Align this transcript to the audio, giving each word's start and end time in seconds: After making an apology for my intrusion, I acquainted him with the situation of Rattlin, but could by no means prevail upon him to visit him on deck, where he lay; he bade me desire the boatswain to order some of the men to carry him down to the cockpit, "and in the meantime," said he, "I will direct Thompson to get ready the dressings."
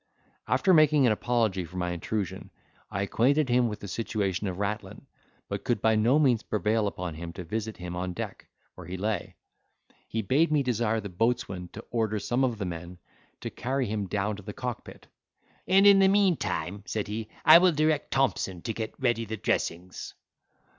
After 0.47 0.73
making 0.73 1.05
an 1.05 1.11
apology 1.11 1.63
for 1.63 1.77
my 1.77 1.91
intrusion, 1.91 2.49
I 2.89 3.03
acquainted 3.03 3.49
him 3.49 3.67
with 3.67 3.81
the 3.81 3.87
situation 3.87 4.47
of 4.47 4.57
Rattlin, 4.57 5.05
but 5.47 5.63
could 5.63 5.79
by 5.79 5.95
no 5.95 6.17
means 6.17 6.41
prevail 6.41 6.87
upon 6.87 7.13
him 7.13 7.31
to 7.33 7.43
visit 7.43 7.77
him 7.77 7.95
on 7.95 8.13
deck, 8.13 8.47
where 8.73 8.87
he 8.87 8.97
lay; 8.97 9.35
he 10.07 10.23
bade 10.23 10.51
me 10.51 10.63
desire 10.63 11.01
the 11.01 11.09
boatswain 11.09 11.67
to 11.73 11.85
order 11.91 12.17
some 12.17 12.43
of 12.43 12.57
the 12.57 12.65
men 12.65 12.97
to 13.41 13.51
carry 13.51 13.85
him 13.85 14.07
down 14.07 14.35
to 14.37 14.41
the 14.41 14.53
cockpit, 14.53 15.05
"and 15.67 15.85
in 15.85 15.99
the 15.99 16.07
meantime," 16.07 16.81
said 16.87 17.07
he, 17.07 17.29
"I 17.45 17.59
will 17.59 17.71
direct 17.71 18.09
Thompson 18.09 18.63
to 18.63 18.73
get 18.73 18.95
ready 18.99 19.25
the 19.25 19.37
dressings." 19.37 20.15